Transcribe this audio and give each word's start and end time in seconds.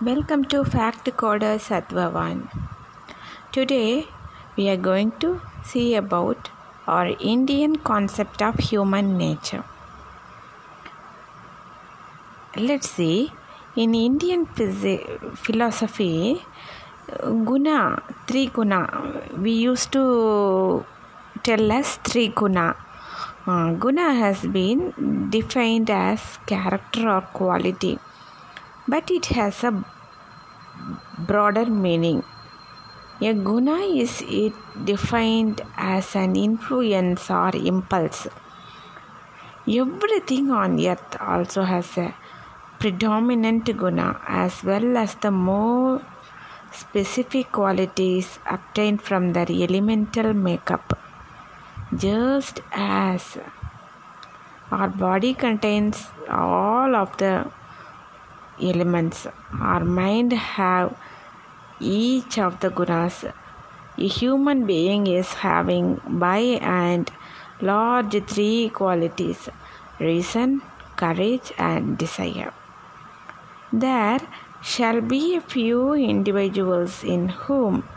Welcome 0.00 0.44
to 0.50 0.64
Fact 0.64 1.06
Coder 1.20 1.58
Sattvavan. 1.58 2.48
Today 3.50 4.06
we 4.56 4.68
are 4.68 4.76
going 4.76 5.10
to 5.18 5.40
see 5.64 5.96
about 5.96 6.50
our 6.86 7.16
Indian 7.18 7.74
concept 7.74 8.40
of 8.40 8.60
human 8.60 9.18
nature. 9.18 9.64
Let's 12.56 12.88
see 12.88 13.32
in 13.74 13.96
Indian 13.96 14.46
phys- 14.46 15.36
philosophy 15.36 16.44
guna 17.50 18.00
three 18.28 18.46
guna 18.46 18.80
we 19.36 19.50
used 19.50 19.90
to 19.90 20.86
tell 21.42 21.72
us 21.72 21.96
three 22.04 22.28
guna 22.28 22.76
uh, 23.48 23.72
guna 23.72 24.14
has 24.14 24.46
been 24.46 25.28
defined 25.28 25.90
as 25.90 26.38
character 26.46 27.08
or 27.08 27.22
quality 27.22 27.98
but 28.88 29.10
it 29.10 29.26
has 29.26 29.62
a 29.62 29.72
broader 31.30 31.66
meaning. 31.66 32.24
A 33.20 33.34
guna 33.34 33.78
is 34.02 34.22
it 34.26 34.54
defined 34.84 35.60
as 35.76 36.14
an 36.16 36.36
influence 36.36 37.30
or 37.30 37.50
impulse. 37.54 38.26
Everything 39.66 40.50
on 40.50 40.78
earth 40.92 41.16
also 41.20 41.62
has 41.62 41.98
a 41.98 42.14
predominant 42.78 43.76
guna 43.76 44.20
as 44.26 44.62
well 44.64 44.96
as 44.96 45.14
the 45.16 45.32
more 45.32 46.00
specific 46.70 47.50
qualities 47.52 48.38
obtained 48.46 49.02
from 49.02 49.32
their 49.32 49.50
elemental 49.50 50.32
makeup. 50.32 50.98
Just 51.94 52.60
as 52.72 53.36
our 54.70 54.88
body 54.88 55.34
contains 55.34 56.06
all 56.30 56.94
of 56.94 57.16
the 57.16 57.50
elements. 58.62 59.26
Our 59.60 59.84
mind 59.84 60.32
have 60.32 60.96
each 61.80 62.38
of 62.38 62.60
the 62.60 62.70
gunas. 62.70 63.32
A 63.98 64.08
human 64.08 64.66
being 64.66 65.06
is 65.06 65.34
having 65.34 66.00
by 66.06 66.38
and 66.38 67.10
large 67.60 68.24
three 68.26 68.68
qualities 68.68 69.48
reason, 69.98 70.62
courage, 70.96 71.52
and 71.58 71.98
desire. 71.98 72.52
There 73.72 74.20
shall 74.62 75.00
be 75.00 75.36
a 75.36 75.40
few 75.40 75.94
individuals 75.94 77.02
in 77.04 77.28
whom 77.28 77.88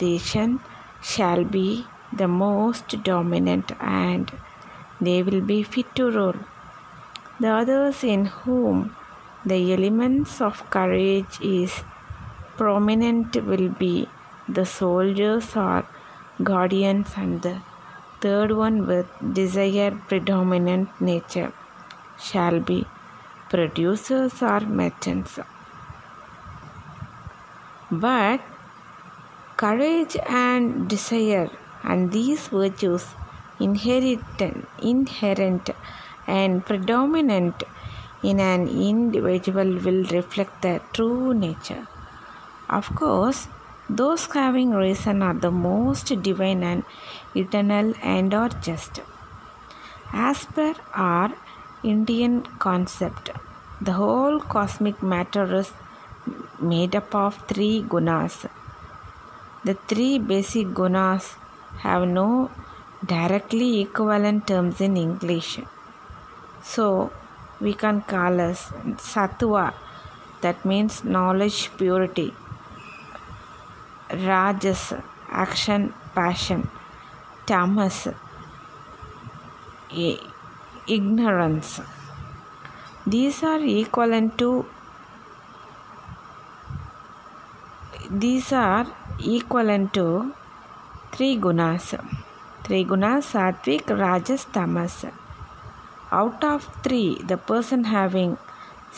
reason 0.00 0.60
shall 1.02 1.44
be 1.44 1.86
the 2.12 2.28
most 2.28 3.02
dominant 3.02 3.72
and 3.80 4.32
they 5.00 5.22
will 5.22 5.40
be 5.40 5.62
fit 5.62 5.94
to 5.96 6.10
rule. 6.10 6.36
The 7.40 7.48
others 7.48 8.04
in 8.04 8.26
whom 8.26 8.96
the 9.46 9.72
elements 9.72 10.40
of 10.40 10.68
courage 10.70 11.40
is 11.42 11.82
prominent 12.56 13.36
will 13.50 13.68
be 13.68 14.08
the 14.48 14.64
soldiers 14.64 15.56
or 15.56 15.84
guardians 16.42 17.10
and 17.16 17.42
the 17.42 17.56
third 18.20 18.52
one 18.52 18.86
with 18.86 19.06
desire 19.38 19.90
predominant 20.08 20.88
nature 21.00 21.52
shall 22.26 22.58
be 22.60 22.86
producers 23.50 24.42
or 24.42 24.60
merchants. 24.60 25.38
But 27.90 28.40
courage 29.56 30.16
and 30.26 30.88
desire 30.88 31.50
and 31.82 32.10
these 32.12 32.48
virtues 32.48 33.06
inherent 33.60 34.42
inherent 34.92 35.70
and 36.26 36.64
predominant 36.64 37.62
in 38.30 38.40
an 38.40 38.62
individual 38.90 39.70
will 39.84 40.02
reflect 40.18 40.62
their 40.62 40.80
true 40.92 41.34
nature. 41.34 41.86
Of 42.68 42.86
course, 43.00 43.48
those 43.88 44.26
having 44.32 44.70
reason 44.70 45.22
are 45.22 45.38
the 45.46 45.50
most 45.50 46.06
divine 46.22 46.62
and 46.62 46.84
eternal 47.34 47.94
and 48.02 48.32
are 48.32 48.52
just. 48.68 49.00
As 50.12 50.44
per 50.46 50.74
our 50.94 51.32
Indian 51.82 52.34
concept, 52.58 53.30
the 53.80 53.92
whole 53.92 54.40
cosmic 54.40 55.02
matter 55.02 55.46
is 55.60 55.72
made 56.60 56.96
up 56.96 57.14
of 57.14 57.36
three 57.48 57.82
gunas. 57.82 58.36
The 59.64 59.74
three 59.88 60.18
basic 60.18 60.68
gunas 60.68 61.34
have 61.80 62.08
no 62.08 62.50
directly 63.04 63.82
equivalent 63.82 64.46
terms 64.46 64.80
in 64.80 64.96
English. 64.96 65.60
So, 66.62 67.12
we 67.60 67.72
can 67.82 68.00
call 68.02 68.40
as 68.40 68.60
sattva 69.10 69.72
that 70.42 70.64
means 70.70 71.04
knowledge 71.04 71.70
purity 71.78 72.28
rajas 74.28 74.84
action 75.44 75.82
passion 76.14 76.62
tamas 77.46 77.98
ignorance 80.98 81.80
these 83.06 83.42
are 83.42 83.62
equivalent 83.80 84.38
to 84.38 84.50
these 88.10 88.52
are 88.52 88.86
equivalent 89.36 89.92
to 89.98 90.06
three 91.12 91.34
gunas 91.44 91.88
three 92.64 92.84
gunas 92.92 93.30
sattvic 93.32 93.92
rajas 94.04 94.44
tamas 94.56 94.96
out 96.20 96.44
of 96.44 96.68
three, 96.84 97.18
the 97.30 97.36
person 97.36 97.84
having 97.84 98.36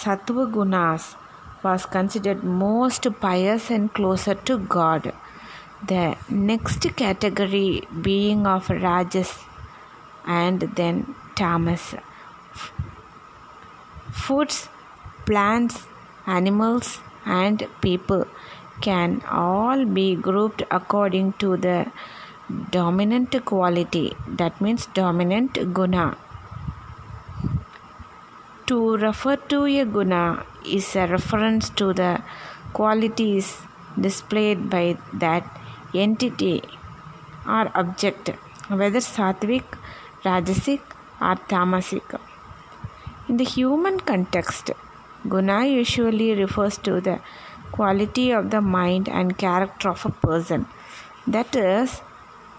sattva 0.00 0.44
gunas 0.54 1.14
was 1.62 1.86
considered 1.86 2.42
most 2.42 3.06
pious 3.20 3.70
and 3.70 3.92
closer 3.98 4.34
to 4.50 4.58
God. 4.58 5.12
The 5.86 6.16
next 6.28 6.86
category 6.96 7.82
being 8.08 8.46
of 8.46 8.70
rajas 8.70 9.32
and 10.26 10.60
then 10.80 11.14
tamas. 11.34 11.94
Foods, 14.24 14.68
plants, 15.26 15.86
animals, 16.26 17.00
and 17.24 17.66
people 17.80 18.26
can 18.80 19.22
all 19.30 19.84
be 19.84 20.14
grouped 20.14 20.62
according 20.70 21.32
to 21.44 21.56
the 21.56 21.78
dominant 22.70 23.44
quality, 23.44 24.12
that 24.26 24.60
means 24.60 24.86
dominant 24.86 25.72
guna. 25.72 26.16
To 28.72 28.96
refer 28.96 29.36
to 29.50 29.64
a 29.66 29.84
guna 29.84 30.46
is 30.64 30.86
a 30.96 31.06
reference 31.06 31.68
to 31.80 31.92
the 31.92 32.22
qualities 32.72 33.48
displayed 34.00 34.70
by 34.70 34.96
that 35.12 35.44
entity 35.94 36.62
or 37.46 37.64
object, 37.74 38.30
whether 38.68 39.00
sattvic, 39.00 39.66
rajasic, 40.24 40.80
or 41.20 41.34
tamasic. 41.50 42.18
In 43.28 43.36
the 43.36 43.44
human 43.44 44.00
context, 44.00 44.70
guna 45.28 45.66
usually 45.66 46.32
refers 46.34 46.78
to 46.78 47.02
the 47.02 47.20
quality 47.72 48.30
of 48.30 48.50
the 48.50 48.62
mind 48.62 49.06
and 49.06 49.36
character 49.36 49.90
of 49.90 50.06
a 50.06 50.14
person. 50.26 50.64
That 51.26 51.54
is, 51.54 52.00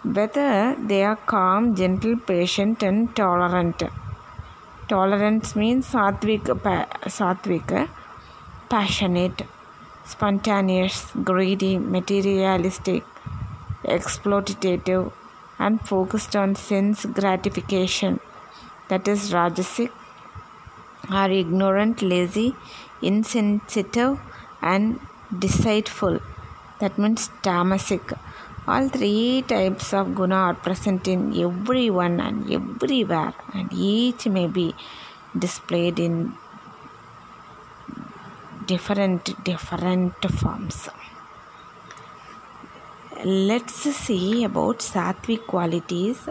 whether 0.03 0.75
they 0.75 1.03
are 1.03 1.15
calm, 1.15 1.75
gentle, 1.75 2.17
patient, 2.17 2.83
and 2.83 3.15
tolerant. 3.15 3.81
Tolerance 4.87 5.55
means 5.55 5.91
sattvic, 5.91 6.43
sattvic, 7.17 7.89
passionate, 8.69 9.41
spontaneous, 10.05 11.09
greedy, 11.23 11.77
materialistic, 11.77 13.03
exploitative, 13.85 15.11
and 15.57 15.79
focused 15.81 16.35
on 16.35 16.55
sense 16.55 17.05
gratification. 17.05 18.19
That 18.89 19.07
is 19.07 19.31
Rajasic, 19.31 19.89
are 21.09 21.31
ignorant, 21.31 22.01
lazy, 22.01 22.55
insensitive, 23.01 24.19
and 24.61 24.99
deceitful. 25.37 26.19
That 26.79 26.97
means 26.97 27.29
Tamasic 27.41 28.17
all 28.65 28.87
three 28.87 29.43
types 29.47 29.93
of 29.93 30.15
guna 30.15 30.35
are 30.35 30.53
present 30.53 31.07
in 31.07 31.37
everyone 31.37 32.19
and 32.19 32.49
everywhere, 32.51 33.33
and 33.53 33.71
each 33.73 34.27
may 34.27 34.47
be 34.47 34.73
displayed 35.37 35.99
in 35.99 36.33
different 38.65 39.43
different 39.43 40.31
forms. 40.39 40.89
Let's 43.25 43.75
see 44.05 44.43
about 44.43 44.79
sattvic 44.79 45.45
qualities. 45.47 46.27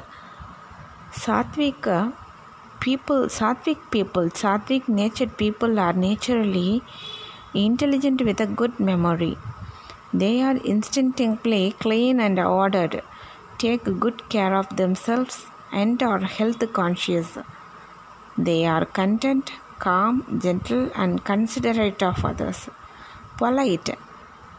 Sattvic 1.12 1.86
uh, 1.86 2.12
people, 2.80 3.26
sattvic 3.26 3.90
people, 3.90 4.30
sattvic 4.30 4.88
natured 4.88 5.36
people 5.36 5.78
are 5.78 5.92
naturally 5.92 6.82
intelligent 7.54 8.22
with 8.22 8.40
a 8.40 8.46
good 8.46 8.80
memory 8.80 9.36
they 10.12 10.42
are 10.42 10.56
instinctively 10.56 11.74
clean 11.78 12.20
and 12.20 12.38
ordered, 12.38 13.02
take 13.58 13.84
good 14.04 14.28
care 14.28 14.54
of 14.54 14.76
themselves, 14.76 15.46
and 15.72 16.02
are 16.02 16.20
health 16.20 16.62
conscious. 16.72 17.38
They 18.36 18.66
are 18.66 18.84
content, 18.84 19.52
calm, 19.78 20.40
gentle, 20.42 20.90
and 20.94 21.24
considerate 21.24 22.02
of 22.02 22.24
others. 22.24 22.68
polite, 23.36 23.88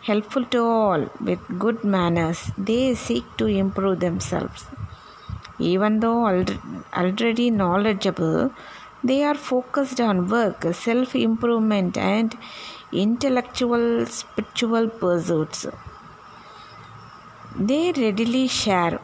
helpful 0.02 0.46
to 0.54 0.62
all, 0.64 1.02
with 1.28 1.42
good 1.64 1.84
manners. 1.84 2.52
They 2.58 2.96
seek 2.96 3.26
to 3.38 3.46
improve 3.46 4.00
themselves. 4.00 4.66
Even 5.60 6.00
though 6.00 6.26
already 7.02 7.52
knowledgeable, 7.52 8.52
they 9.04 9.24
are 9.24 9.36
focused 9.36 10.00
on 10.00 10.28
work, 10.30 10.64
self 10.74 11.16
improvement, 11.16 11.98
and 11.98 12.38
intellectual 12.92 14.06
spiritual 14.06 14.88
pursuits. 14.90 15.66
They 17.56 17.92
readily 17.92 18.48
share 18.48 19.00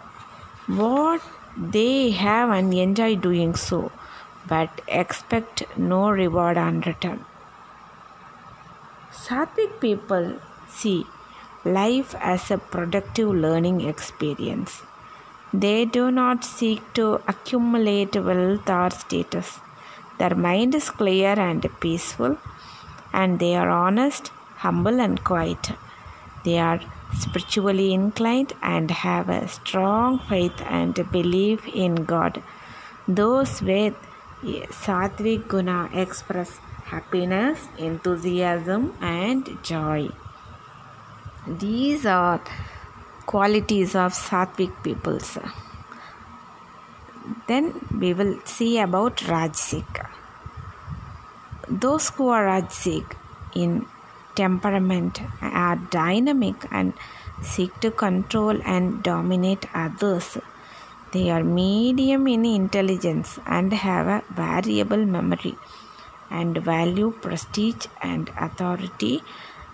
what 0.67 1.21
they 1.57 2.11
have 2.11 2.49
and 2.49 2.73
enjoy 2.73 3.15
doing 3.15 3.55
so, 3.55 3.91
but 4.47 4.81
expect 4.87 5.63
no 5.77 6.09
reward 6.09 6.57
on 6.57 6.81
return. 6.81 7.25
Sattvic 9.11 9.79
people 9.79 10.39
see 10.69 11.05
life 11.65 12.15
as 12.19 12.49
a 12.51 12.57
productive 12.57 13.29
learning 13.29 13.81
experience. 13.81 14.81
They 15.53 15.85
do 15.85 16.11
not 16.11 16.45
seek 16.45 16.93
to 16.93 17.21
accumulate 17.27 18.15
wealth 18.15 18.69
or 18.69 18.89
status. 18.91 19.59
Their 20.19 20.35
mind 20.35 20.75
is 20.75 20.89
clear 20.89 21.33
and 21.39 21.65
peaceful, 21.79 22.37
and 23.13 23.39
they 23.39 23.55
are 23.55 23.69
honest, 23.69 24.27
humble, 24.57 24.99
and 24.99 25.23
quiet. 25.23 25.71
They 26.43 26.59
are 26.59 26.79
spiritually 27.17 27.93
inclined 27.93 28.53
and 28.61 28.91
have 28.91 29.29
a 29.29 29.47
strong 29.47 30.19
faith 30.29 30.61
and 30.65 30.93
belief 31.11 31.67
in 31.67 31.95
God. 32.03 32.43
Those 33.07 33.61
with 33.61 33.95
Sattvic 34.83 35.47
Guna 35.47 35.89
express 35.93 36.57
happiness, 36.85 37.67
enthusiasm, 37.77 38.93
and 39.01 39.57
joy. 39.63 40.09
These 41.47 42.05
are 42.05 42.41
qualities 43.25 43.95
of 43.95 44.13
Sattvic 44.13 44.83
peoples. 44.83 45.37
Then 47.47 47.65
we 48.01 48.13
will 48.13 48.39
see 48.45 48.79
about 48.79 49.17
Rajasic. 49.17 50.07
Those 51.67 52.09
who 52.09 52.29
are 52.29 52.45
Rajasic 52.45 53.15
in 53.55 53.85
temperament 54.35 55.21
are 55.41 55.75
dynamic 55.75 56.65
and 56.71 56.93
seek 57.41 57.79
to 57.81 57.91
control 57.91 58.61
and 58.63 59.03
dominate 59.03 59.65
others. 59.73 60.37
They 61.11 61.29
are 61.31 61.43
medium 61.43 62.27
in 62.27 62.45
intelligence 62.45 63.39
and 63.45 63.73
have 63.73 64.07
a 64.07 64.23
variable 64.29 65.05
memory 65.05 65.55
and 66.29 66.57
value 66.57 67.11
prestige 67.11 67.87
and 68.01 68.29
authority 68.37 69.23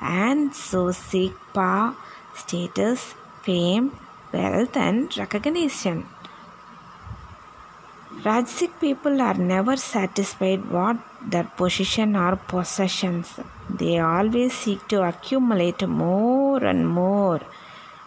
and 0.01 0.55
so 0.55 0.91
seek 0.91 1.33
power, 1.53 1.95
status, 2.35 3.15
fame, 3.43 3.91
wealth, 4.31 4.75
and 4.77 5.17
recognition. 5.17 6.07
Rajasic 8.25 8.79
people 8.79 9.21
are 9.21 9.35
never 9.35 9.77
satisfied 9.77 10.63
with 10.75 10.97
their 11.33 11.43
position 11.43 12.15
or 12.15 12.35
possessions. 12.35 13.39
They 13.69 13.99
always 13.99 14.53
seek 14.53 14.87
to 14.87 15.03
accumulate 15.03 15.87
more 15.87 16.63
and 16.63 16.87
more, 16.87 17.41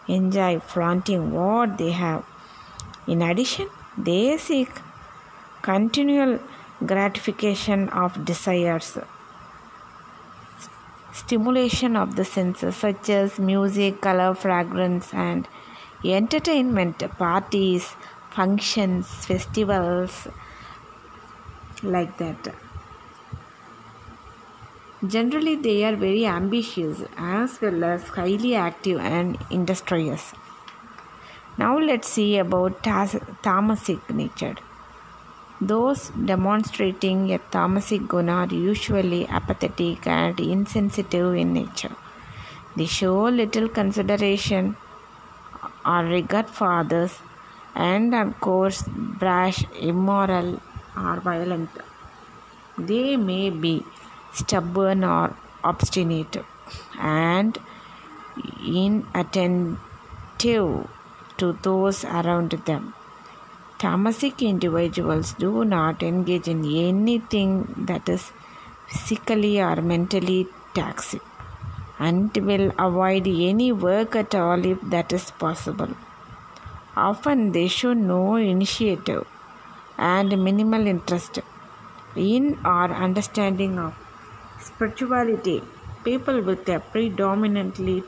enjoy 0.08 0.58
flaunting 0.58 1.30
what 1.32 1.78
they 1.78 1.92
have. 1.92 2.24
In 3.06 3.22
addition, 3.22 3.68
they 3.96 4.36
seek 4.38 4.70
continual 5.62 6.40
gratification 6.84 7.88
of 7.90 8.24
desires 8.24 8.98
stimulation 11.18 11.96
of 11.96 12.16
the 12.16 12.24
senses 12.24 12.76
such 12.76 13.10
as 13.10 13.38
music, 13.38 14.00
color, 14.00 14.34
fragrance, 14.34 15.12
and 15.12 15.48
entertainment, 16.04 16.98
parties, 17.18 17.94
functions, 18.30 19.06
festivals, 19.26 20.28
like 21.82 22.16
that. 22.19 22.54
Generally, 25.06 25.56
they 25.56 25.84
are 25.84 25.94
very 25.94 26.26
ambitious 26.26 27.02
as 27.16 27.60
well 27.60 27.84
as 27.84 28.02
highly 28.08 28.56
active 28.56 28.98
and 28.98 29.38
industrious. 29.50 30.32
Now, 31.56 31.78
let's 31.78 32.08
see 32.08 32.38
about 32.38 32.82
tamasic 32.82 34.10
nature. 34.10 34.56
Those 35.60 36.10
demonstrating 36.10 37.32
a 37.32 37.38
tamasic 37.38 38.06
guna 38.08 38.32
are 38.32 38.54
usually 38.54 39.26
apathetic 39.28 40.06
and 40.06 40.38
insensitive 40.38 41.34
in 41.34 41.52
nature. 41.52 41.94
They 42.76 42.86
show 42.86 43.22
little 43.22 43.69
consideration 43.69 44.76
or 45.84 46.04
regard 46.04 46.48
for 46.48 46.72
others 46.80 47.19
and, 47.74 48.14
of 48.14 48.40
course, 48.40 48.82
brash, 48.88 49.64
immoral, 49.80 50.60
or 50.96 51.20
violent. 51.20 51.70
They 52.76 53.16
may 53.16 53.50
be 53.50 53.84
stubborn 54.32 55.04
or 55.04 55.36
obstinate 55.64 56.36
and 56.98 57.58
inattentive 58.66 59.68
to 61.38 61.58
those 61.62 62.04
around 62.04 62.50
them. 62.66 62.94
Tamasic 63.78 64.40
individuals 64.40 65.34
do 65.34 65.64
not 65.64 66.02
engage 66.02 66.48
in 66.48 66.64
anything 66.64 67.86
that 67.86 68.08
is 68.08 68.32
physically 68.88 69.60
or 69.60 69.76
mentally 69.80 70.48
taxing 70.74 71.20
and 71.98 72.36
will 72.36 72.72
avoid 72.78 73.26
any 73.26 73.70
work 73.72 74.16
at 74.16 74.34
all 74.34 74.64
if 74.64 74.80
that 74.82 75.12
is 75.12 75.30
possible. 75.32 75.90
Often 77.06 77.52
they 77.52 77.68
show 77.68 77.92
no 77.92 78.34
initiative 78.34 79.26
and 79.96 80.36
minimal 80.44 80.86
interest 80.86 81.38
in 82.16 82.58
or 82.64 82.86
understanding 83.06 83.78
of 83.78 83.94
spirituality. 84.60 85.62
People 86.04 86.40
with 86.42 86.68
a 86.68 86.80
predominantly 86.80 88.02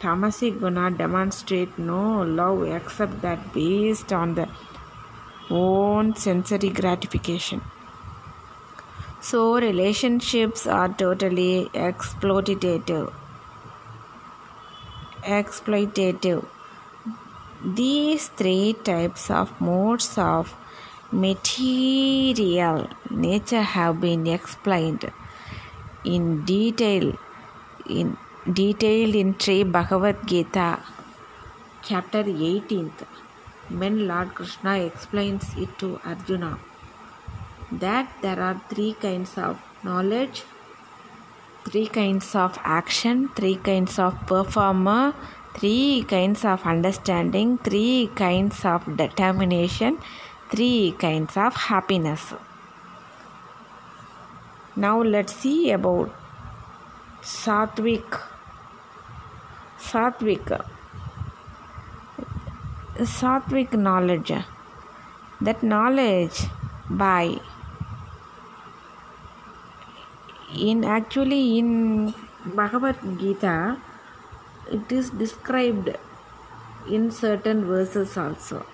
Tamasic 0.00 0.58
guna 0.60 0.90
demonstrate 0.90 1.78
no 1.78 2.22
love 2.22 2.64
except 2.64 3.22
that 3.22 3.52
based 3.52 4.12
on 4.12 4.34
the 4.34 4.48
own 5.50 6.14
sensory 6.14 6.68
gratification. 6.68 7.62
So 9.20 9.58
relationships 9.58 10.66
are 10.66 10.88
totally 10.88 11.70
exploitative. 11.72 13.12
Exploitative. 15.22 16.46
These 17.66 18.28
three 18.28 18.76
types 18.84 19.28
of 19.28 19.60
modes 19.60 20.16
of 20.16 20.54
material 21.10 22.88
nature 23.10 23.62
have 23.62 24.00
been 24.00 24.28
explained 24.28 25.10
in 26.04 26.44
detail 26.44 27.18
in 27.88 28.16
detailed 28.52 29.16
in 29.16 29.36
Sri 29.36 29.64
Bhagavad 29.64 30.28
Gita, 30.28 30.78
chapter 31.82 32.22
18th, 32.22 33.04
when 33.68 34.06
Lord 34.06 34.36
Krishna 34.36 34.78
explains 34.78 35.44
it 35.56 35.76
to 35.80 35.98
Arjuna 36.04 36.58
that 37.72 38.12
there 38.22 38.38
are 38.38 38.60
three 38.68 38.92
kinds 38.92 39.36
of 39.36 39.58
knowledge, 39.82 40.44
three 41.64 41.88
kinds 41.88 42.36
of 42.36 42.56
action, 42.62 43.28
three 43.34 43.56
kinds 43.56 43.98
of 43.98 44.14
performer, 44.28 45.14
three 45.56 46.04
kinds 46.06 46.44
of 46.44 46.66
understanding, 46.66 47.56
three 47.58 48.10
kinds 48.14 48.64
of 48.64 48.96
determination, 48.96 49.98
three 50.50 50.94
kinds 50.98 51.36
of 51.36 51.54
happiness. 51.54 52.34
Now 54.76 55.02
let's 55.02 55.34
see 55.34 55.70
about 55.70 56.10
Sattvic. 57.22 58.20
Sattvic. 59.78 60.64
Sattvic 62.98 63.72
knowledge. 63.72 64.32
That 65.40 65.62
knowledge 65.62 66.44
by 66.90 67.38
in 70.54 70.84
actually 70.84 71.58
in 71.58 72.14
bhagavad 72.54 72.96
gita 73.18 73.76
it 74.70 74.92
is 74.92 75.10
described 75.10 75.90
in 76.88 77.10
certain 77.10 77.64
verses 77.64 78.16
also 78.16 78.64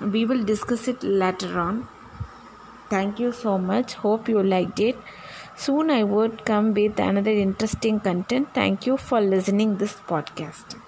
we 0.00 0.24
will 0.24 0.44
discuss 0.44 0.88
it 0.88 1.02
later 1.02 1.58
on 1.58 1.86
thank 2.90 3.18
you 3.18 3.32
so 3.32 3.56
much 3.58 3.94
hope 3.94 4.28
you 4.28 4.42
liked 4.42 4.80
it 4.80 4.96
Soon 5.56 5.88
I 5.88 6.02
would 6.02 6.44
come 6.44 6.74
with 6.74 6.98
another 6.98 7.30
interesting 7.30 8.00
content. 8.00 8.48
Thank 8.52 8.86
you 8.86 8.96
for 8.96 9.20
listening 9.20 9.76
this 9.76 9.94
podcast. 9.94 10.83